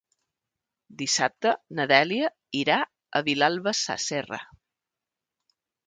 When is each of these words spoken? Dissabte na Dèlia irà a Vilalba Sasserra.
Dissabte 1.01 1.51
na 1.81 1.85
Dèlia 1.93 2.31
irà 2.63 2.81
a 3.21 3.25
Vilalba 3.31 3.79
Sasserra. 3.85 4.45